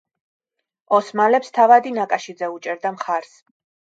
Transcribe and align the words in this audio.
ოსმალებს 0.99 1.53
თავადი 1.59 1.93
ნაკაშიძე 1.97 2.51
უჭერდა 2.55 2.95
მხარს. 2.97 3.37